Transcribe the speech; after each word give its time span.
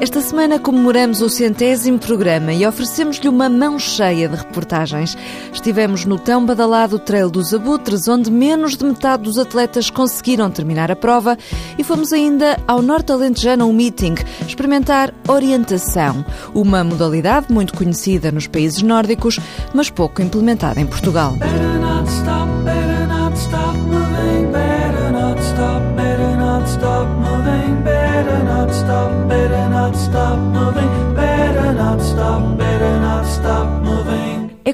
Esta 0.00 0.22
semana 0.22 0.58
comemoramos 0.58 1.20
o 1.20 1.28
centésimo 1.28 1.98
programa 1.98 2.54
e 2.54 2.66
oferecemos-lhe 2.66 3.28
uma 3.28 3.50
mão 3.50 3.78
cheia 3.78 4.30
de 4.30 4.34
reportagens. 4.34 5.14
Estivemos 5.52 6.06
no 6.06 6.18
tão 6.18 6.46
badalado 6.46 6.98
Trail 6.98 7.28
dos 7.28 7.52
Abutres, 7.52 8.08
onde 8.08 8.30
menos 8.30 8.78
de 8.78 8.84
metade 8.86 9.24
dos 9.24 9.36
atletas 9.36 9.90
conseguiram 9.90 10.50
terminar 10.50 10.90
a 10.90 10.96
prova, 10.96 11.36
e 11.76 11.84
fomos 11.84 12.14
ainda 12.14 12.58
ao 12.66 12.80
Norte 12.80 13.12
Alentejano 13.12 13.68
um 13.68 13.74
meeting, 13.74 14.14
experimentar 14.48 15.12
orientação, 15.28 16.24
uma 16.54 16.82
modalidade 16.82 17.52
muito 17.52 17.74
conhecida 17.74 18.32
nos 18.32 18.46
países 18.46 18.80
nórdicos, 18.80 19.38
mas 19.74 19.90
pouco 19.90 20.22
implementada 20.22 20.80
em 20.80 20.86
Portugal. 20.86 21.34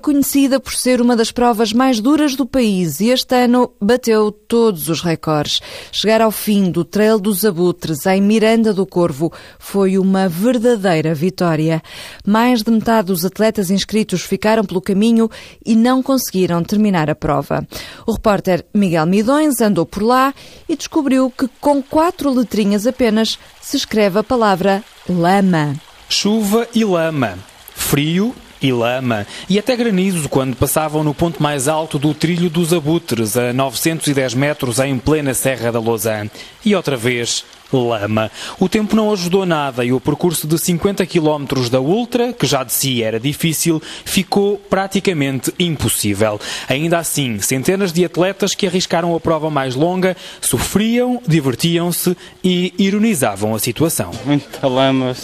Conhecida 0.06 0.60
por 0.60 0.73
ser 0.73 1.01
uma 1.01 1.16
das 1.16 1.33
provas 1.33 1.73
mais 1.73 1.98
duras 1.98 2.37
do 2.37 2.47
país 2.47 3.01
e 3.01 3.09
este 3.09 3.34
ano 3.34 3.73
bateu 3.83 4.30
todos 4.30 4.88
os 4.88 5.02
recordes. 5.02 5.60
Chegar 5.91 6.23
ao 6.23 6.30
fim 6.30 6.70
do 6.70 6.84
Trail 6.84 7.19
dos 7.19 7.45
Abutres 7.45 8.06
em 8.06 8.20
Miranda 8.20 8.73
do 8.73 8.87
Corvo 8.87 9.33
foi 9.59 9.98
uma 9.98 10.28
verdadeira 10.28 11.12
vitória. 11.12 11.83
Mais 12.24 12.62
de 12.62 12.70
metade 12.70 13.09
dos 13.09 13.24
atletas 13.24 13.69
inscritos 13.69 14.23
ficaram 14.23 14.64
pelo 14.64 14.80
caminho 14.80 15.28
e 15.64 15.74
não 15.74 16.00
conseguiram 16.00 16.62
terminar 16.62 17.11
a 17.11 17.16
prova. 17.16 17.66
O 18.06 18.12
repórter 18.12 18.64
Miguel 18.73 19.06
Midões 19.06 19.61
andou 19.61 19.84
por 19.84 20.05
lá 20.05 20.33
e 20.69 20.77
descobriu 20.77 21.33
que 21.36 21.50
com 21.61 21.83
quatro 21.83 22.30
letrinhas 22.33 22.86
apenas 22.86 23.41
se 23.61 23.77
escreve 23.77 24.20
a 24.20 24.23
palavra 24.23 24.84
lama. 25.09 25.75
Chuva 26.09 26.69
e 26.73 26.84
lama. 26.84 27.36
Frio 27.75 28.33
e 28.69 28.72
lama, 28.72 29.27
e 29.48 29.59
até 29.59 29.77
granizo 29.77 30.28
quando 30.28 30.56
passavam 30.56 31.05
no 31.05 31.14
ponto 31.14 31.42
mais 31.42 31.69
alto 31.69 31.98
do 31.98 32.12
Trilho 32.12 32.50
dos 32.50 32.73
Abutres, 32.73 33.36
a 33.36 33.53
910 33.53 34.34
metros 34.34 34.78
em 34.78 34.98
plena 34.98 35.34
Serra 35.34 35.70
da 35.70 35.81
Lausanne. 35.81 36.31
E 36.64 36.75
outra 36.75 36.97
vez, 36.97 37.45
lama. 37.72 38.31
O 38.59 38.69
tempo 38.69 38.95
não 38.95 39.12
ajudou 39.12 39.47
nada 39.47 39.84
e 39.84 39.92
o 39.92 40.00
percurso 40.00 40.47
de 40.47 40.59
50 40.59 41.05
km 41.06 41.69
da 41.70 41.81
Ultra, 41.81 42.33
que 42.33 42.47
já 42.47 42.62
de 42.62 42.73
si 42.73 43.03
era 43.03 43.19
difícil, 43.19 43.83
ficou 44.05 44.58
praticamente 44.58 45.53
impossível. 45.58 46.41
Ainda 46.69 46.98
assim, 46.98 47.39
centenas 47.41 47.92
de 47.92 48.05
atletas 48.05 48.55
que 48.55 48.67
arriscaram 48.67 49.14
a 49.14 49.20
prova 49.20 49.50
mais 49.50 49.75
longa 49.75 50.17
sofriam, 50.41 51.20
divertiam-se 51.27 52.17
e 52.42 52.73
ironizavam 52.78 53.55
a 53.55 53.58
situação. 53.58 54.11
Muita 54.25 54.67
lama, 54.67 55.14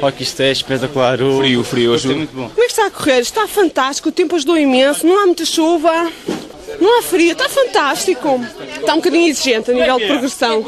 olha 0.00 0.12
que 0.12 0.22
isto 0.22 0.40
é 0.40 0.50
espetacular. 0.52 1.20
O 1.20 1.38
frio, 1.38 1.64
frio, 1.64 1.92
hoje. 1.92 2.08
muito 2.08 2.34
bom. 2.34 2.48
Como 2.48 2.62
é 2.62 2.66
que 2.66 2.72
está 2.72 2.86
a 2.86 2.90
correr? 2.90 3.20
Está 3.20 3.46
fantástico, 3.46 4.08
o 4.08 4.12
tempo 4.12 4.36
ajudou 4.36 4.56
imenso, 4.58 5.06
não 5.06 5.22
há 5.22 5.26
muita 5.26 5.44
chuva. 5.44 6.10
Não 6.80 6.98
há 6.98 7.02
frio, 7.02 7.32
está 7.32 7.48
fantástico. 7.48 8.40
Está 8.78 8.94
um 8.94 8.96
bocadinho 8.96 9.28
exigente 9.28 9.70
a 9.70 9.74
nível 9.74 9.98
de 9.98 10.06
progressão, 10.06 10.64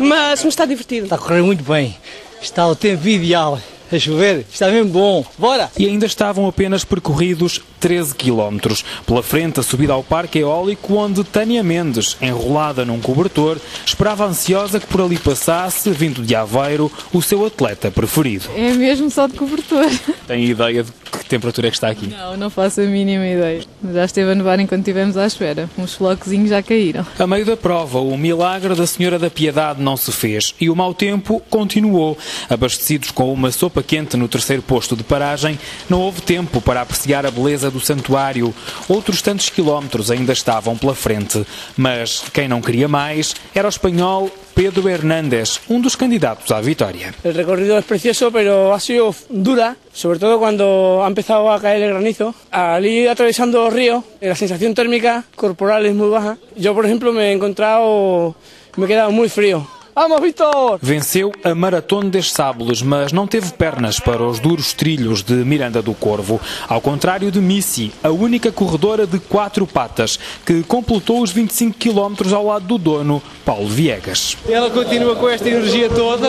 mas, 0.00 0.42
mas 0.42 0.44
está 0.44 0.64
divertido. 0.64 1.04
Está 1.04 1.16
a 1.16 1.18
correr 1.18 1.42
muito 1.42 1.64
bem. 1.64 1.96
Está 2.40 2.66
o 2.66 2.76
tempo 2.76 3.06
ideal 3.08 3.58
a 3.92 3.98
chover, 3.98 4.44
está 4.52 4.68
mesmo 4.68 4.90
bom. 4.90 5.24
Bora! 5.38 5.70
E 5.78 5.86
ainda 5.86 6.06
estavam 6.06 6.46
apenas 6.46 6.84
percorridos 6.84 7.60
13 7.80 8.14
quilómetros. 8.14 8.84
Pela 9.06 9.22
frente, 9.22 9.60
a 9.60 9.62
subida 9.62 9.92
ao 9.92 10.02
parque 10.02 10.40
eólico, 10.40 10.94
onde 10.94 11.22
Tânia 11.22 11.62
Mendes, 11.62 12.16
enrolada 12.20 12.84
num 12.84 13.00
cobertor, 13.00 13.58
esperava 13.84 14.26
ansiosa 14.26 14.80
que 14.80 14.86
por 14.86 15.00
ali 15.00 15.18
passasse, 15.18 15.90
vindo 15.90 16.22
de 16.22 16.34
Aveiro, 16.34 16.90
o 17.12 17.22
seu 17.22 17.44
atleta 17.46 17.90
preferido. 17.90 18.48
É 18.56 18.72
mesmo 18.72 19.10
só 19.10 19.26
de 19.26 19.34
cobertor. 19.34 19.86
Tem 20.26 20.44
ideia 20.44 20.82
de 20.82 20.92
que 21.26 21.30
temperatura 21.30 21.66
é 21.66 21.70
que 21.70 21.76
está 21.76 21.88
aqui? 21.88 22.06
Não, 22.06 22.36
não 22.36 22.48
faço 22.48 22.80
a 22.80 22.84
mínima 22.84 23.26
ideia. 23.26 23.60
Já 23.92 24.04
esteve 24.04 24.30
a 24.30 24.34
nevar 24.34 24.60
enquanto 24.60 24.80
estivemos 24.80 25.16
à 25.16 25.26
espera. 25.26 25.68
Uns 25.76 25.94
floquezinhos 25.94 26.50
já 26.50 26.62
caíram. 26.62 27.04
A 27.18 27.26
meio 27.26 27.44
da 27.44 27.56
prova, 27.56 27.98
o 27.98 28.16
milagre 28.16 28.74
da 28.76 28.86
Senhora 28.86 29.18
da 29.18 29.28
Piedade 29.28 29.82
não 29.82 29.96
se 29.96 30.12
fez 30.12 30.54
e 30.60 30.70
o 30.70 30.76
mau 30.76 30.94
tempo 30.94 31.42
continuou. 31.50 32.16
Abastecidos 32.48 33.10
com 33.10 33.32
uma 33.32 33.50
sopa 33.50 33.82
quente 33.82 34.16
no 34.16 34.28
terceiro 34.28 34.62
posto 34.62 34.94
de 34.94 35.02
paragem, 35.02 35.58
não 35.90 36.00
houve 36.00 36.22
tempo 36.22 36.60
para 36.60 36.80
apreciar 36.80 37.26
a 37.26 37.30
beleza 37.30 37.70
do 37.70 37.80
santuário. 37.80 38.54
Outros 38.88 39.20
tantos 39.20 39.50
quilómetros 39.50 40.10
ainda 40.10 40.32
estavam 40.32 40.76
pela 40.76 40.94
frente. 40.94 41.44
Mas 41.76 42.22
quem 42.32 42.46
não 42.46 42.62
queria 42.62 42.86
mais 42.86 43.34
era 43.52 43.66
o 43.66 43.68
espanhol 43.68 44.30
Pedro 44.56 44.88
Hernández, 44.88 45.60
um 45.68 45.82
dos 45.82 45.94
candidatos 45.94 46.50
à 46.50 46.62
vitória. 46.62 47.12
O 47.22 47.30
recorrido 47.30 47.76
é 47.76 47.82
precioso, 47.82 48.30
mas 48.32 48.46
ha 48.46 48.80
sido 48.80 49.14
dura, 49.28 49.76
sobre 49.92 50.18
todo 50.18 50.38
quando 50.38 51.02
ha 51.04 51.08
empezado 51.08 51.50
a 51.50 51.60
caer 51.60 51.82
el 51.82 51.90
granizo. 51.90 52.34
Ali 52.50 53.06
atravesando 53.06 53.62
o 53.62 53.68
río, 53.68 54.02
la 54.18 54.34
sensación 54.34 54.72
térmica 54.72 55.24
corporal 55.36 55.84
es 55.84 55.94
muy 55.94 56.08
baja. 56.08 56.38
Yo, 56.56 56.74
por 56.74 56.86
ejemplo, 56.86 57.12
me 57.12 57.28
he 57.28 57.32
encontrado, 57.32 58.34
me 58.78 58.86
he 58.86 58.88
quedado 58.88 59.10
muy 59.10 59.28
frío. 59.28 59.68
Vamos, 59.98 60.20
Vitor! 60.20 60.78
Venceu 60.82 61.32
a 61.42 61.54
Maratona 61.54 62.10
das 62.10 62.30
Sábulas, 62.30 62.82
mas 62.82 63.12
não 63.12 63.26
teve 63.26 63.50
pernas 63.54 63.98
para 63.98 64.22
os 64.22 64.38
duros 64.38 64.74
trilhos 64.74 65.22
de 65.22 65.32
Miranda 65.32 65.80
do 65.80 65.94
Corvo. 65.94 66.38
Ao 66.68 66.82
contrário 66.82 67.30
de 67.30 67.40
Missy, 67.40 67.90
a 68.02 68.10
única 68.10 68.52
corredora 68.52 69.06
de 69.06 69.18
quatro 69.18 69.66
patas, 69.66 70.18
que 70.44 70.62
completou 70.64 71.22
os 71.22 71.32
25 71.32 71.78
km 71.78 72.34
ao 72.34 72.44
lado 72.44 72.66
do 72.66 72.76
dono, 72.76 73.22
Paulo 73.42 73.68
Viegas. 73.68 74.36
Ela 74.46 74.68
continua 74.68 75.16
com 75.16 75.30
esta 75.30 75.48
energia 75.48 75.88
toda, 75.88 76.28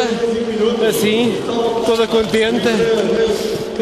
assim, 0.88 1.36
toda 1.86 2.08
contente. 2.08 2.70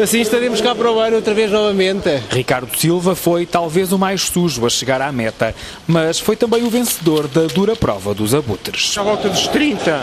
Assim 0.02 0.20
estaremos 0.20 0.60
cá 0.60 0.74
para 0.74 0.92
o 0.92 0.98
ano 0.98 1.16
outra 1.16 1.32
vez 1.32 1.50
novamente. 1.50 2.22
Ricardo 2.30 2.68
Silva 2.76 3.14
foi 3.14 3.46
talvez 3.46 3.92
o 3.92 3.98
mais 3.98 4.22
sujo 4.22 4.66
a 4.66 4.68
chegar 4.68 5.00
à 5.00 5.10
meta, 5.10 5.54
mas 5.86 6.20
foi 6.20 6.36
também 6.36 6.62
o 6.64 6.70
vencedor 6.70 7.26
da 7.26 7.46
dura 7.46 7.74
prova 7.74 8.12
dos 8.12 8.34
abutres. 8.34 8.94
À 8.98 9.02
volta 9.02 9.30
dos 9.30 9.48
30, 9.48 10.02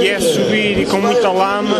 que 0.00 0.08
é 0.08 0.18
subir 0.18 0.78
e 0.80 0.86
com 0.86 0.98
muita 0.98 1.30
lama, 1.30 1.76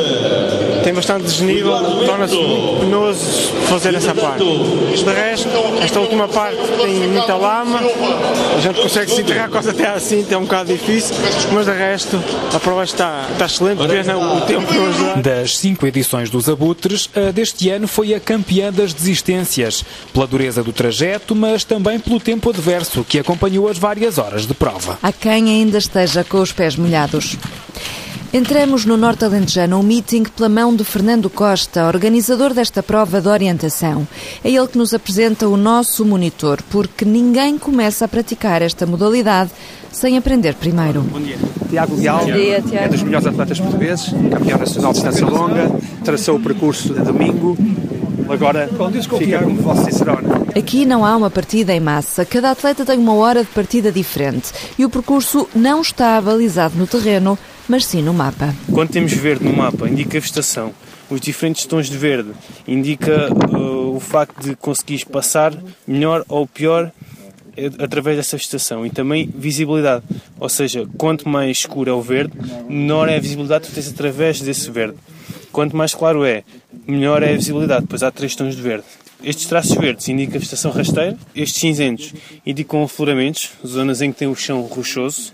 tem 0.84 0.94
bastante 0.94 1.24
desnível, 1.24 1.72
torna-se 2.06 2.36
penoso 2.80 3.52
fazer 3.68 3.94
essa 3.94 4.14
parte. 4.14 4.44
De 4.44 5.12
resto, 5.12 5.48
esta 5.82 5.98
última 5.98 6.28
parte 6.28 6.58
tem 6.80 7.08
muita 7.08 7.34
lama, 7.34 7.80
a 8.56 8.60
gente 8.60 8.80
consegue 8.80 9.10
se 9.10 9.20
enterrar 9.20 9.50
quase 9.50 9.70
até 9.70 9.88
assim, 9.88 10.24
é 10.30 10.36
um 10.36 10.42
bocado 10.42 10.72
difícil, 10.72 11.16
mas 11.52 11.66
de 11.66 11.72
resto 11.72 12.22
a 12.54 12.60
prova 12.60 12.84
está, 12.84 13.26
está 13.32 13.46
excelente, 13.46 13.84
pena 13.84 14.16
o 14.16 14.40
tempo 14.42 14.72
não 14.72 14.86
ajudar. 14.88 15.22
Das 15.22 15.56
cinco 15.56 15.86
edições 15.88 16.30
dos 16.30 16.48
abutres, 16.48 17.10
a 17.16 17.31
deste 17.32 17.70
ano 17.70 17.88
foi 17.88 18.14
a 18.14 18.20
campeã 18.20 18.72
das 18.72 18.92
desistências, 18.92 19.84
pela 20.12 20.26
dureza 20.26 20.62
do 20.62 20.72
trajeto, 20.72 21.34
mas 21.34 21.64
também 21.64 21.98
pelo 21.98 22.20
tempo 22.20 22.50
adverso 22.50 23.04
que 23.04 23.18
acompanhou 23.18 23.68
as 23.68 23.78
várias 23.78 24.18
horas 24.18 24.46
de 24.46 24.54
prova. 24.54 24.98
Há 25.02 25.12
quem 25.12 25.50
ainda 25.50 25.78
esteja 25.78 26.22
com 26.22 26.40
os 26.40 26.52
pés 26.52 26.76
molhados. 26.76 27.36
Entramos 28.34 28.86
no 28.86 28.96
Norte 28.96 29.26
Alentejano 29.26 29.78
um 29.78 29.82
meeting 29.82 30.22
pela 30.22 30.48
mão 30.48 30.74
de 30.74 30.82
Fernando 30.84 31.28
Costa, 31.28 31.86
organizador 31.86 32.54
desta 32.54 32.82
prova 32.82 33.20
de 33.20 33.28
orientação. 33.28 34.08
É 34.42 34.50
ele 34.50 34.66
que 34.68 34.78
nos 34.78 34.94
apresenta 34.94 35.46
o 35.46 35.54
nosso 35.54 36.02
monitor, 36.02 36.60
porque 36.70 37.04
ninguém 37.04 37.58
começa 37.58 38.06
a 38.06 38.08
praticar 38.08 38.62
esta 38.62 38.86
modalidade 38.86 39.50
sem 39.90 40.16
aprender 40.16 40.54
primeiro. 40.54 41.02
Bom 41.02 41.20
dia. 41.20 41.36
Tiago 41.68 41.94
Leal 41.94 42.18
Bom 42.20 42.24
dia, 42.24 42.62
Tiago. 42.62 42.86
é 42.86 42.88
dos 42.88 43.02
melhores 43.02 43.26
atletas 43.26 43.60
portugueses, 43.60 44.08
campeão 44.30 44.58
nacional 44.58 44.92
de 44.92 45.00
distância 45.02 45.26
longa, 45.26 45.70
traçou 46.02 46.36
o 46.36 46.40
percurso 46.40 46.94
de 46.94 47.00
domingo, 47.02 47.54
agora 48.30 48.66
fica 49.18 49.42
como 49.42 49.56
vosso 49.56 49.84
cicerone. 49.84 50.26
Aqui 50.56 50.86
não 50.86 51.04
há 51.04 51.14
uma 51.14 51.30
partida 51.30 51.74
em 51.74 51.80
massa, 51.80 52.24
cada 52.24 52.50
atleta 52.50 52.84
tem 52.84 52.98
uma 52.98 53.14
hora 53.14 53.44
de 53.44 53.50
partida 53.50 53.92
diferente 53.92 54.52
e 54.78 54.86
o 54.86 54.90
percurso 54.90 55.46
não 55.54 55.82
está 55.82 56.18
balizado 56.20 56.78
no 56.78 56.86
terreno, 56.86 57.38
mas 57.72 57.86
sim 57.86 58.02
no 58.02 58.12
mapa. 58.12 58.54
Quando 58.70 58.90
temos 58.90 59.14
verde 59.14 59.46
no 59.46 59.56
mapa, 59.56 59.88
indica 59.88 60.18
a 60.18 60.20
vegetação. 60.20 60.74
Os 61.08 61.18
diferentes 61.22 61.64
tons 61.64 61.88
de 61.88 61.96
verde 61.96 62.30
indica 62.68 63.32
uh, 63.32 63.96
o 63.96 63.98
facto 63.98 64.42
de 64.42 64.54
conseguires 64.54 65.04
passar 65.04 65.54
melhor 65.86 66.22
ou 66.28 66.46
pior 66.46 66.92
eh, 67.56 67.70
através 67.78 68.18
dessa 68.18 68.36
vegetação 68.36 68.84
e 68.84 68.90
também 68.90 69.26
visibilidade, 69.34 70.04
ou 70.38 70.50
seja, 70.50 70.86
quanto 70.98 71.26
mais 71.26 71.60
escuro 71.60 71.88
é 71.88 71.94
o 71.94 72.02
verde, 72.02 72.34
menor 72.68 73.08
é 73.08 73.16
a 73.16 73.20
visibilidade 73.20 73.68
que 73.68 73.74
tens 73.74 73.88
através 73.88 74.38
desse 74.42 74.70
verde. 74.70 74.98
Quanto 75.50 75.74
mais 75.74 75.94
claro 75.94 76.26
é, 76.26 76.44
melhor 76.86 77.22
é 77.22 77.30
a 77.30 77.36
visibilidade, 77.36 77.86
pois 77.88 78.02
há 78.02 78.10
três 78.10 78.36
tons 78.36 78.54
de 78.54 78.60
verde. 78.60 78.84
Estes 79.24 79.46
traços 79.46 79.74
verdes 79.78 80.06
indicam 80.10 80.36
a 80.36 80.38
vegetação 80.40 80.70
rasteira, 80.72 81.16
estes 81.34 81.58
cinzentos 81.58 82.12
indicam 82.44 82.82
afloramentos, 82.82 83.48
zonas 83.66 84.02
em 84.02 84.12
que 84.12 84.18
tem 84.18 84.28
o 84.28 84.36
chão 84.36 84.60
rochoso. 84.60 85.32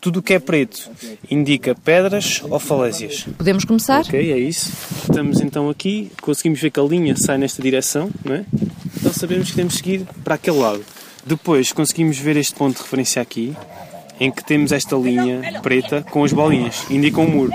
Tudo 0.00 0.20
o 0.20 0.22
que 0.22 0.34
é 0.34 0.38
preto 0.38 0.90
indica 1.28 1.74
pedras 1.74 2.40
ou 2.48 2.58
falésias. 2.60 3.26
Podemos 3.36 3.64
começar? 3.64 4.00
Ok, 4.02 4.32
é 4.32 4.38
isso. 4.38 4.72
Estamos 5.02 5.40
então 5.40 5.68
aqui, 5.68 6.10
conseguimos 6.22 6.60
ver 6.60 6.70
que 6.70 6.78
a 6.78 6.84
linha 6.84 7.16
sai 7.16 7.36
nesta 7.36 7.60
direção, 7.60 8.10
não 8.24 8.36
é? 8.36 8.44
Então 8.96 9.12
sabemos 9.12 9.50
que 9.50 9.56
temos 9.56 9.74
que 9.74 9.78
seguir 9.78 10.06
para 10.22 10.36
aquele 10.36 10.58
lado. 10.58 10.84
Depois 11.26 11.72
conseguimos 11.72 12.16
ver 12.16 12.36
este 12.36 12.54
ponto 12.54 12.76
de 12.76 12.82
referência 12.82 13.20
aqui, 13.20 13.56
em 14.20 14.30
que 14.30 14.44
temos 14.44 14.70
esta 14.72 14.96
linha 14.96 15.60
preta 15.62 16.04
com 16.10 16.24
as 16.24 16.32
bolinhas, 16.32 16.84
indica 16.88 17.20
um 17.20 17.28
muro. 17.28 17.52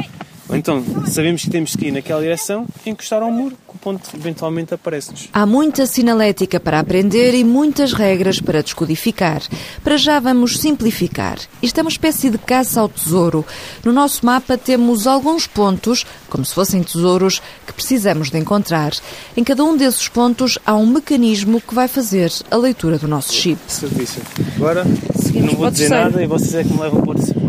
Então 0.51 0.83
sabemos 1.07 1.43
que 1.43 1.49
temos 1.49 1.75
que 1.75 1.87
ir 1.87 1.91
naquela 1.91 2.21
direção, 2.21 2.67
encostar 2.85 3.21
ao 3.23 3.31
muro, 3.31 3.57
ponto 3.83 4.09
eventualmente 4.15 4.73
aparece-nos. 4.73 5.27
Há 5.33 5.45
muita 5.45 5.85
sinalética 5.85 6.59
para 6.59 6.79
aprender 6.79 7.35
e 7.35 7.43
muitas 7.43 7.91
regras 7.91 8.39
para 8.39 8.63
descodificar. 8.63 9.41
Para 9.83 9.97
já 9.97 10.19
vamos 10.19 10.59
simplificar. 10.59 11.37
Isto 11.61 11.79
é 11.79 11.81
uma 11.81 11.89
espécie 11.89 12.29
de 12.29 12.37
caça 12.37 12.79
ao 12.79 12.87
tesouro. 12.87 13.45
No 13.83 13.91
nosso 13.91 14.25
mapa 14.25 14.57
temos 14.57 15.05
alguns 15.05 15.45
pontos, 15.45 16.05
como 16.29 16.45
se 16.45 16.53
fossem 16.53 16.81
tesouros, 16.81 17.41
que 17.67 17.73
precisamos 17.73 18.29
de 18.29 18.37
encontrar. 18.37 18.93
Em 19.35 19.43
cada 19.43 19.63
um 19.63 19.75
desses 19.75 20.07
pontos 20.07 20.57
há 20.65 20.75
um 20.75 20.87
mecanismo 20.87 21.59
que 21.59 21.75
vai 21.75 21.87
fazer 21.87 22.31
a 22.49 22.55
leitura 22.55 22.97
do 22.97 23.07
nosso 23.07 23.33
chip. 23.33 23.59
Certíssimo. 23.67 24.25
Agora, 24.55 24.85
não 24.85 25.55
vou 25.55 25.69
dizer 25.69 25.89
nada 25.89 26.23
e 26.23 26.27
vocês 26.27 26.55
é 26.55 26.63
que 26.63 26.71
me 26.71 26.79
levam 26.79 27.01
para 27.01 27.19
esse 27.19 27.33
ponto. 27.33 27.42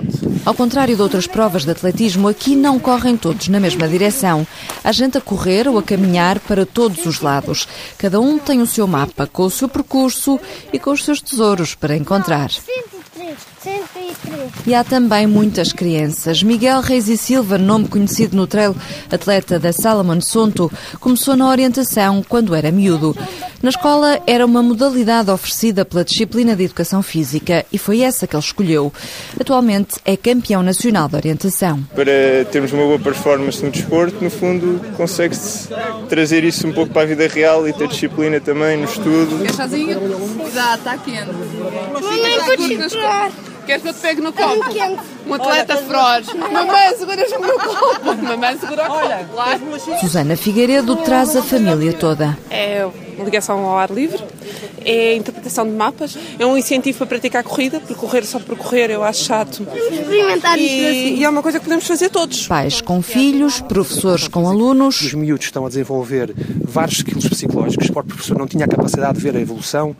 Ao 0.44 0.54
contrário 0.54 0.96
de 0.96 1.02
outras 1.02 1.26
provas 1.26 1.64
de 1.64 1.70
atletismo, 1.70 2.28
aqui 2.28 2.56
não 2.56 2.78
correm 2.78 3.16
todos 3.16 3.48
na 3.48 3.60
mesma 3.60 3.88
direção. 3.88 4.46
Há 4.82 4.92
gente 4.92 5.18
a 5.18 5.20
correr 5.20 5.68
ou 5.68 5.78
a 5.78 5.82
caminhar 5.82 6.38
para 6.40 6.66
todos 6.66 7.04
os 7.06 7.20
lados. 7.20 7.66
Cada 7.98 8.20
um 8.20 8.38
tem 8.38 8.60
o 8.60 8.66
seu 8.66 8.86
mapa, 8.86 9.26
com 9.26 9.44
o 9.44 9.50
seu 9.50 9.68
percurso 9.68 10.38
e 10.72 10.78
com 10.78 10.90
os 10.90 11.04
seus 11.04 11.20
tesouros 11.20 11.74
para 11.74 11.96
encontrar. 11.96 12.50
103, 14.64 14.66
103. 14.66 14.66
E 14.66 14.74
há 14.74 14.82
também 14.82 15.26
muitas 15.26 15.72
crianças. 15.72 16.42
Miguel 16.42 16.80
Reis 16.80 17.08
e 17.08 17.16
Silva, 17.16 17.58
nome 17.58 17.86
conhecido 17.86 18.36
no 18.36 18.46
trail, 18.46 18.74
atleta 19.10 19.58
da 19.58 19.72
Salomon 19.72 20.20
Sonto, 20.20 20.72
começou 20.98 21.36
na 21.36 21.48
orientação 21.48 22.24
quando 22.26 22.54
era 22.54 22.72
miúdo. 22.72 23.14
Na 23.62 23.70
escola 23.70 24.20
era 24.26 24.44
uma 24.44 24.62
modalidade 24.62 25.30
oferecida 25.30 25.84
pela 25.84 26.04
disciplina 26.04 26.56
de 26.56 26.64
Educação 26.64 27.02
Física 27.02 27.64
e 27.72 27.78
foi 27.78 28.00
essa 28.00 28.26
que 28.26 28.34
ele 28.34 28.42
escolheu. 28.42 28.92
Atualmente 29.38 29.96
é 30.04 30.16
campeão 30.16 30.62
nacional 30.62 31.08
de 31.08 31.16
orientação. 31.16 31.82
Para 31.94 32.44
termos 32.50 32.72
uma 32.72 32.84
boa 32.84 32.98
performance 32.98 33.62
no 33.62 33.70
desporto, 33.70 34.22
no 34.22 34.30
fundo, 34.30 34.80
consegue-se 34.96 35.68
trazer 36.08 36.44
isso 36.44 36.66
um 36.66 36.72
pouco 36.72 36.92
para 36.92 37.02
a 37.02 37.06
vida 37.06 37.26
real 37.28 37.68
e 37.68 37.72
ter 37.72 37.88
disciplina 37.88 38.40
também 38.40 38.78
no 38.78 38.84
estudo. 38.84 39.42
Quer 39.42 39.54
chazinho? 39.54 39.98
Já, 40.52 40.74
está 40.74 40.96
quente. 40.96 41.30
Podes 42.46 42.94
entrar. 42.94 43.32
Queres 43.66 43.82
que 43.82 43.88
eu 43.88 43.94
te 43.94 44.00
pegue 44.00 44.20
no 44.20 44.32
copo? 44.32 44.54
Um 45.26 45.34
atleta 45.34 45.76
feroz. 45.78 46.26
Mamãe, 46.34 46.96
seguras 46.96 47.32
o 47.32 47.40
meu 47.40 47.58
copo. 47.58 48.16
Mamãe, 48.22 48.58
segura 48.58 48.84
o 48.84 48.86
copo. 48.86 49.34
Lá. 49.34 49.58
Susana 50.00 50.36
Figueiredo 50.36 50.96
traz 50.96 51.34
a 51.36 51.42
família 51.42 51.92
toda. 51.94 52.36
É 52.50 52.86
ligação 53.22 53.58
ao 53.64 53.78
ar 53.78 53.90
livre, 53.90 54.22
é 54.84 55.10
a 55.10 55.16
interpretação 55.16 55.66
de 55.66 55.72
mapas, 55.72 56.16
é 56.38 56.44
um 56.44 56.56
incentivo 56.56 56.98
para 56.98 57.06
praticar 57.06 57.42
corrida, 57.42 57.80
porque 57.80 57.94
correr 57.94 58.24
só 58.24 58.38
por 58.38 58.56
correr 58.56 58.90
eu 58.90 59.02
acho 59.02 59.24
chato. 59.24 59.66
Experimentar 59.90 60.58
E, 60.58 60.86
assim. 60.86 61.16
e 61.16 61.24
é 61.24 61.28
uma 61.28 61.42
coisa 61.42 61.58
que 61.58 61.64
podemos 61.64 61.86
fazer 61.86 62.10
todos. 62.10 62.46
Pais 62.46 62.80
com 62.80 63.00
filhos, 63.02 63.60
professores 63.60 64.28
com 64.28 64.48
alunos. 64.48 65.00
Os 65.00 65.14
miúdos 65.14 65.46
estão 65.46 65.64
a 65.64 65.68
desenvolver 65.68 66.34
vários 66.62 66.98
skills 66.98 67.28
psicológicos. 67.28 67.88
O 67.88 67.92
próprio 67.92 68.14
professor 68.14 68.38
não 68.38 68.46
tinha 68.46 68.64
a 68.64 68.68
capacidade 68.68 69.18
de 69.18 69.20
ver 69.20 69.36
a 69.36 69.40
evolução 69.40 69.96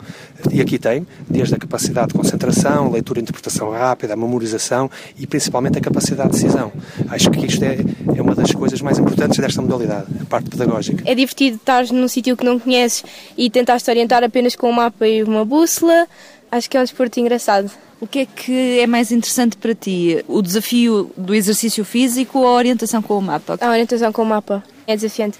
e 0.51 0.61
aqui 0.61 0.77
tem, 0.77 1.07
desde 1.29 1.55
a 1.55 1.57
capacidade 1.57 2.09
de 2.09 2.13
concentração, 2.13 2.91
leitura 2.91 3.19
e 3.19 3.23
interpretação 3.23 3.71
rápida, 3.71 4.13
a 4.13 4.17
memorização 4.17 4.89
e 5.17 5.25
principalmente 5.25 5.77
a 5.77 5.81
capacidade 5.81 6.31
de 6.31 6.41
decisão. 6.43 6.71
Acho 7.09 7.31
que 7.31 7.45
isto 7.45 7.63
é, 7.63 7.77
é 8.15 8.21
uma 8.21 8.35
das 8.35 8.51
coisas 8.51 8.81
mais 8.81 8.99
importantes 8.99 9.39
desta 9.39 9.61
modalidade, 9.61 10.05
a 10.21 10.25
parte 10.25 10.49
pedagógica. 10.49 11.03
É 11.05 11.15
divertido 11.15 11.57
estar 11.57 11.85
num 11.91 12.07
sítio 12.07 12.35
que 12.35 12.43
não 12.43 12.59
conheces 12.59 13.03
e 13.37 13.49
tentar 13.49 13.79
te 13.79 13.89
orientar 13.89 14.23
apenas 14.23 14.55
com 14.55 14.69
um 14.69 14.73
mapa 14.73 15.07
e 15.07 15.23
uma 15.23 15.45
bússola. 15.45 16.07
Acho 16.51 16.69
que 16.69 16.77
é 16.77 16.79
um 16.79 16.83
desporto 16.83 17.19
engraçado. 17.19 17.71
O 17.99 18.07
que 18.07 18.19
é 18.19 18.25
que 18.25 18.79
é 18.79 18.87
mais 18.87 19.11
interessante 19.11 19.57
para 19.57 19.73
ti? 19.73 20.23
O 20.27 20.41
desafio 20.41 21.11
do 21.15 21.33
exercício 21.33 21.83
físico 21.85 22.39
ou 22.39 22.47
a 22.47 22.51
orientação 22.51 23.01
com 23.01 23.17
o 23.17 23.21
mapa? 23.21 23.57
A 23.61 23.69
orientação 23.69 24.11
com 24.11 24.21
o 24.21 24.25
mapa 24.25 24.63
é 24.85 24.95
desafiante. 24.95 25.37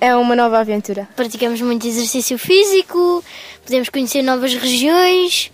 É 0.00 0.14
uma 0.14 0.36
nova 0.36 0.58
aventura. 0.58 1.08
Praticamos 1.16 1.60
muito 1.62 1.86
exercício 1.86 2.38
físico, 2.38 3.24
podemos 3.64 3.88
conhecer 3.88 4.22
novas 4.22 4.54
regiões. 4.54 5.50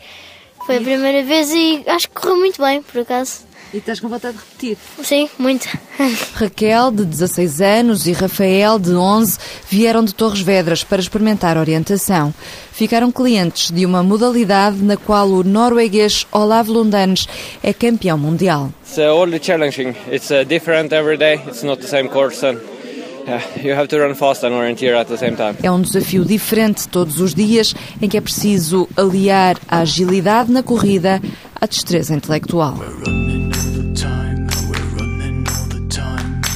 Foi 0.67 0.79
a 0.79 0.81
primeira 0.81 1.23
vez 1.23 1.51
e 1.53 1.83
acho 1.87 2.09
que 2.09 2.15
correu 2.15 2.37
muito 2.37 2.61
bem, 2.61 2.83
por 2.83 3.01
acaso. 3.01 3.50
E 3.73 3.77
estás 3.79 4.01
com 4.01 4.09
vontade 4.09 4.37
de 4.37 4.43
repetir? 4.43 4.77
Sim, 5.03 5.29
muito. 5.39 5.69
Raquel, 6.35 6.91
de 6.91 7.05
16 7.05 7.61
anos, 7.61 8.07
e 8.07 8.13
Rafael, 8.13 8.81
de 8.81 8.93
11, 8.93 9.39
vieram 9.69 10.05
de 10.05 10.13
Torres 10.13 10.41
Vedras 10.41 10.83
para 10.83 11.01
experimentar 11.01 11.57
orientação. 11.57 12.35
Ficaram 12.73 13.13
clientes 13.13 13.71
de 13.71 13.87
uma 13.87 14.03
modalidade 14.03 14.83
na 14.83 14.97
qual 14.97 15.29
o 15.29 15.45
norueguês 15.45 16.27
Olav 16.33 16.69
Lundanes 16.69 17.29
é 17.63 17.73
campeão 17.73 18.19
mundial. 18.19 18.73
It's 18.83 18.99
uh, 18.99 19.45
challenging. 19.45 19.95
It's 20.11 20.31
uh, 20.31 20.45
different 20.45 20.93
every 20.93 21.17
day. 21.17 21.41
It's 21.47 21.63
not 21.63 21.81
the 21.81 21.89
same 21.89 22.09
course, 22.09 22.45
and 22.45 22.59
yeah, 23.29 23.43
you 23.63 23.73
have 23.73 23.87
to 23.89 23.99
run 23.99 24.17
fast 24.17 24.45
and 24.45 24.53
orienteer 24.53 24.97
at 24.97 25.07
the 25.07 25.17
same 25.17 25.37
time. 25.37 25.55
É 25.63 25.71
um 25.71 25.81
desafio 25.81 26.25
diferente 26.25 26.89
todos 26.89 27.21
os 27.21 27.35
dias, 27.35 27.73
em 28.03 28.09
que 28.09 28.17
é 28.17 28.21
preciso 28.21 28.89
aliar 28.97 29.57
a 29.69 29.81
agilidade 29.81 30.51
na 30.51 30.63
corrida 30.63 31.23
à 31.61 31.67
destreza 31.67 32.15
intelectual. 32.15 32.77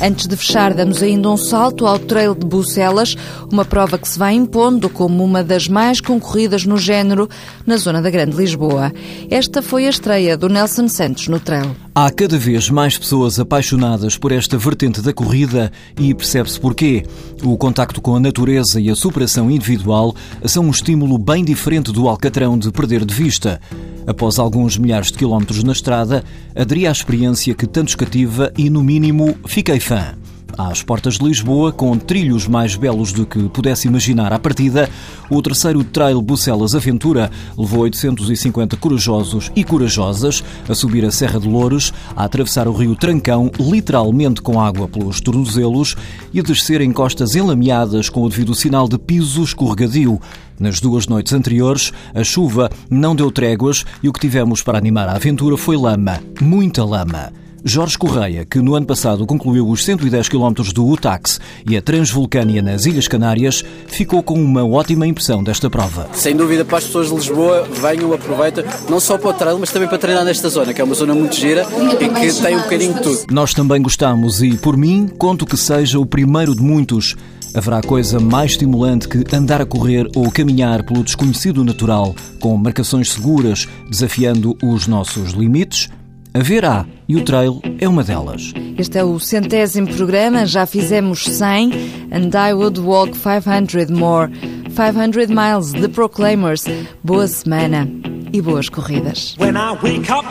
Antes 0.05 0.27
de 0.27 0.37
fechar, 0.37 0.75
damos 0.75 1.03
ainda 1.03 1.31
um 1.31 1.37
salto 1.39 1.87
ao 1.87 1.99
Trail 1.99 2.35
de 2.35 2.45
Bucelas, 2.45 3.17
uma 3.51 3.65
prova 3.65 3.97
que 3.97 4.07
se 4.07 4.19
vai 4.19 4.35
impondo 4.35 4.91
como 4.91 5.25
uma 5.25 5.43
das 5.43 5.67
mais 5.67 5.99
concorridas 5.99 6.67
no 6.67 6.77
género 6.77 7.27
na 7.67 7.79
zona 7.79 8.03
da 8.03 8.11
Grande 8.11 8.37
Lisboa. 8.37 8.93
Esta 9.31 9.63
foi 9.63 9.87
a 9.87 9.89
estreia 9.89 10.37
do 10.37 10.47
Nelson 10.47 10.89
Santos 10.89 11.27
no 11.29 11.41
Trail. 11.41 11.75
Há 11.95 12.11
cada 12.11 12.37
vez 12.37 12.69
mais 12.69 12.99
pessoas 12.99 13.41
apaixonadas 13.41 14.19
por 14.19 14.31
esta 14.31 14.59
vertente 14.59 15.01
da 15.01 15.15
corrida 15.15 15.73
e 15.99 16.13
percebe-se 16.13 16.61
porquê. 16.61 17.07
O 17.43 17.57
contacto 17.57 18.03
com 18.03 18.15
a 18.15 18.21
natureza 18.21 18.79
e 18.79 18.91
a 18.91 18.95
superação 18.95 19.51
individual 19.51 20.15
são 20.45 20.67
um 20.67 20.71
estímulo 20.71 21.17
bem 21.17 21.43
diferente 21.43 21.91
do 21.91 22.11
alcatrão 22.11 22.59
de 22.59 22.71
perder 22.71 23.07
de 23.07 23.15
vista. 23.15 23.59
Após 24.07 24.39
alguns 24.39 24.77
milhares 24.77 25.11
de 25.11 25.19
quilómetros 25.19 25.65
na 25.65 25.73
estrada, 25.73 26.25
aderi 26.55 26.87
à 26.87 26.91
experiência 26.91 27.55
que 27.55 27.67
tantos 27.67 27.95
cativa 27.95 28.53
e, 28.57 28.69
no 28.69 28.83
mínimo, 28.83 29.37
fiquei 29.47 29.81
fã. 29.81 30.15
Às 30.57 30.83
portas 30.83 31.19
de 31.19 31.25
Lisboa, 31.25 31.73
com 31.73 31.99
trilhos 31.99 32.47
mais 32.47 32.77
belos 32.77 33.13
do 33.13 33.27
que 33.27 33.49
pudesse 33.49 33.89
imaginar 33.89 34.33
à 34.33 34.39
partida, 34.39 34.89
o 35.29 35.43
terceiro 35.43 35.83
Trail 35.83 36.21
Bucelas 36.23 36.75
Aventura 36.75 37.31
levou 37.59 37.81
850 37.81 38.77
corajosos 38.77 39.51
e 39.57 39.65
corajosas 39.65 40.45
a 40.69 40.75
subir 40.75 41.05
a 41.05 41.11
Serra 41.11 41.41
de 41.41 41.49
Louros, 41.49 41.93
a 42.15 42.25
atravessar 42.25 42.69
o 42.69 42.73
rio 42.73 42.95
Trancão, 42.95 43.51
literalmente 43.59 44.41
com 44.41 44.61
água 44.61 44.87
pelos 44.87 45.21
tornozelos, 45.21 45.97
e 46.33 46.39
a 46.39 46.43
descer 46.43 46.81
em 46.81 46.93
costas 46.93 47.35
enlameadas 47.35 48.09
com 48.09 48.23
o 48.23 48.29
devido 48.29 48.55
sinal 48.55 48.89
de 48.89 48.99
piso 48.99 49.43
escorregadio. 49.43 50.21
Nas 50.59 50.81
duas 50.81 51.09
noites 51.09 51.33
anteriores, 51.33 51.93
a 52.15 52.23
chuva 52.23 52.71
não 52.89 53.17
deu 53.17 53.31
tréguas 53.31 53.85
e 54.03 54.09
o 54.09 54.13
que 54.13 54.21
tivemos 54.21 54.63
para 54.63 54.79
animar 54.79 55.09
a 55.09 55.17
aventura 55.17 55.57
foi 55.57 55.77
lama, 55.77 56.21
muita 56.41 56.85
lama. 56.85 57.44
Jorge 57.67 57.97
Correia, 57.97 58.45
que 58.45 58.61
no 58.61 58.75
ano 58.75 58.85
passado 58.85 59.25
concluiu 59.25 59.67
os 59.67 59.83
110 59.87 60.29
km 60.29 60.53
do 60.75 60.87
UTAX 60.87 61.41
e 61.67 61.79
a 61.79 61.81
Transvulcânia 61.81 62.61
nas 62.61 62.85
Ilhas 62.85 63.09
Canárias, 63.09 63.65
ficou 63.87 64.23
com 64.23 64.35
uma 64.35 64.63
ótima 64.63 65.07
impressão 65.07 65.43
desta 65.43 65.71
prova. 65.71 66.07
Sem 66.13 66.37
dúvida 66.37 66.63
para 66.63 66.77
as 66.77 66.85
pessoas 66.85 67.09
de 67.09 67.15
Lisboa, 67.15 67.67
venham, 67.81 68.13
aproveitem, 68.13 68.67
não 68.87 69.01
só 69.01 69.17
para 69.17 69.31
o 69.31 69.33
trail, 69.33 69.59
mas 69.59 69.71
também 69.71 69.89
para 69.89 69.97
treinar 69.97 70.27
nesta 70.27 70.51
zona, 70.51 70.75
que 70.75 70.81
é 70.83 70.85
uma 70.85 70.95
zona 70.95 71.15
muito 71.15 71.35
gira 71.37 71.67
e 72.03 72.09
que 72.11 72.43
tem 72.43 72.55
um 72.55 72.61
bocadinho 72.61 72.95
de 72.95 73.01
tudo. 73.01 73.25
Nós 73.31 73.55
também 73.55 73.81
gostamos 73.81 74.43
e, 74.43 74.59
por 74.59 74.77
mim, 74.77 75.09
conto 75.17 75.47
que 75.47 75.57
seja 75.57 75.99
o 75.99 76.05
primeiro 76.05 76.55
de 76.55 76.61
muitos. 76.61 77.17
Haverá 77.55 77.81
coisa 77.81 78.21
mais 78.21 78.51
estimulante 78.51 79.09
que 79.09 79.25
andar 79.35 79.63
a 79.63 79.67
correr 79.67 80.07
ou 80.15 80.31
caminhar 80.31 80.85
pelo 80.85 81.03
desconhecido 81.03 81.65
natural, 81.65 82.15
com 82.41 82.55
marcações 82.59 83.11
seguras, 83.11 83.67
desafiando 83.89 84.55
os 84.63 84.87
nossos 84.87 85.31
limites? 85.33 85.89
Haverá, 86.37 86.85
e 87.09 87.15
o 87.15 87.25
trail 87.25 87.63
é 87.79 87.89
uma 87.89 88.03
delas. 88.03 88.53
Este 88.77 88.99
é 88.99 89.05
o 89.05 89.21
centésimo 89.21 89.87
programa, 89.87 90.45
já 90.45 90.67
fizemos 90.67 91.25
100 91.25 91.71
and 92.11 92.31
I 92.37 92.53
would 92.53 92.81
walk 92.81 93.17
500 93.17 93.89
more. 93.91 94.29
500 94.75 95.29
miles, 95.29 95.73
The 95.73 95.87
Proclaimers. 95.87 96.65
Boa 97.05 97.29
semana 97.29 97.89
e 98.33 98.43
boas 98.43 98.69
corridas. 98.69 99.37
When 99.39 99.55
I 99.55 99.79
wake 99.81 100.11
up, 100.11 100.27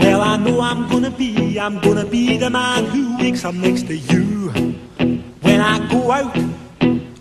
well, 0.00 0.22
I 0.22 0.38
know 0.38 0.62
I'm 0.62 0.88
gonna 0.88 1.10
be, 1.10 1.58
I'm 1.58 1.78
gonna 1.80 2.06
be 2.06 2.38
the 2.38 2.48
man 2.48 2.86
who 2.86 3.18
wakes 3.18 3.44
up 3.44 3.54
next 3.54 3.86
to 3.88 3.94
you. 3.94 4.50
When 5.42 5.60
I 5.60 5.78
go 5.90 6.10
out, 6.10 6.34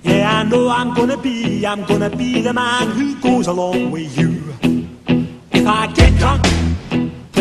yeah, 0.05 0.39
I 0.39 0.43
know 0.45 0.69
I'm 0.69 0.93
gonna 0.93 1.17
be, 1.17 1.65
I'm 1.65 1.83
gonna 1.83 2.09
be 2.09 2.41
the 2.41 2.53
man 2.53 2.87
who 2.91 3.19
goes 3.19 3.47
along 3.47 3.91
with 3.91 4.17
you. 4.17 4.41
If 5.51 5.67
I 5.67 5.87
get 5.87 6.17
drunk, 6.19 6.45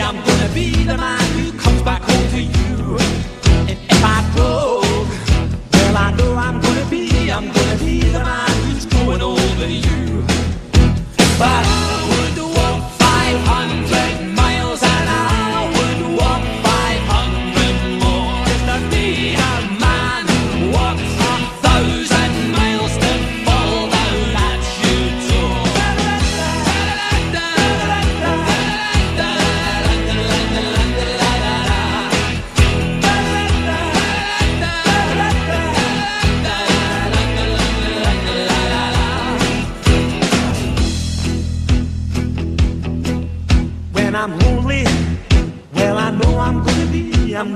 I'm 0.00 0.16
gonna 0.16 0.52
be 0.52 0.84
the 0.84 0.96
man 0.96 1.22
who 1.38 1.56
comes 1.56 1.80
back 1.82 2.02
home 2.02 2.28
to 2.30 2.42
you. 2.42 2.98
And 3.68 3.70
if 3.70 4.04
I 4.04 4.32
go. 4.36 4.73